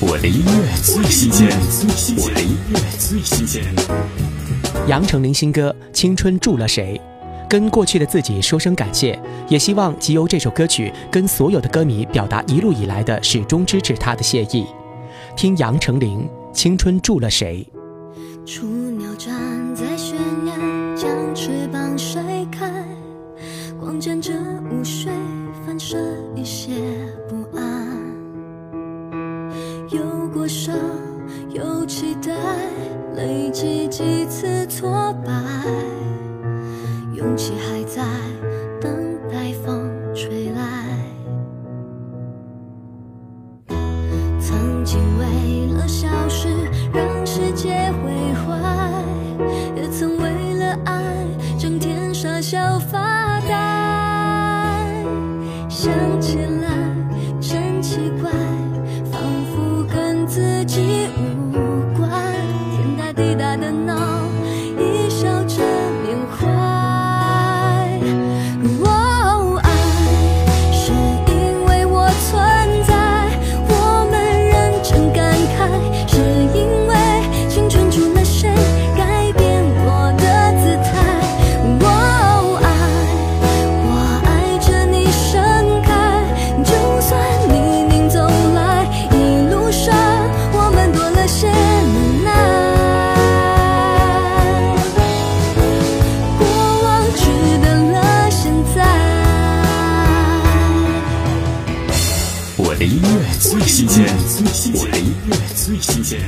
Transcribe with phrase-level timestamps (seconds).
[0.00, 1.48] 我的音乐最新鲜，
[2.18, 3.64] 我的音乐最新鲜。
[4.86, 7.00] 杨丞琳新歌《青春住了谁》，
[7.48, 14.64] 跟过去的自己说声感谢，也希望藉由这首歌曲跟所有的歌迷表达一路以来的始终支持他的谢意。
[15.36, 16.20] 听杨丞琳
[16.54, 17.68] 《青春住了谁》。
[18.46, 19.34] 雏鸟站
[19.74, 22.22] 在悬崖，将翅膀甩
[22.52, 22.84] 开，
[23.80, 24.32] 光沾着
[24.70, 25.10] 午睡，
[25.66, 25.96] 反射
[26.36, 26.70] 一些
[27.28, 27.67] 不安。
[29.90, 30.74] 有过伤，
[31.50, 32.30] 有期待，
[33.16, 35.32] 累积几次挫败，
[37.14, 38.02] 勇气还在
[38.78, 38.92] 等
[39.30, 40.62] 待风吹来。
[44.38, 46.48] 曾经为了小事
[46.92, 48.92] 让世界毁坏，
[49.74, 51.02] 也曾为了爱
[51.58, 53.56] 整天傻笑发呆。
[55.70, 56.38] 想起
[102.60, 104.04] 我的音乐最新鲜
[104.74, 106.18] 我的音乐最新鲜。